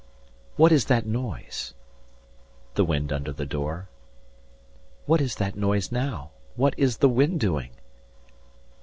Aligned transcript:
"What 0.55 0.71
is 0.71 0.85
that 0.85 1.05
noise?" 1.05 1.75
The 2.73 2.83
wind 2.83 3.13
under 3.13 3.31
the 3.31 3.45
door. 3.45 3.87
"What 5.05 5.21
is 5.21 5.35
that 5.35 5.55
noise 5.55 5.91
now? 5.91 6.31
What 6.55 6.73
is 6.75 6.97
the 6.97 7.07
wind 7.07 7.39
doing?" 7.39 7.69